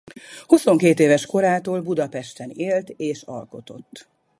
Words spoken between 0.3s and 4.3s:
Huszonkét éves korától Budapesten élt és alkotott.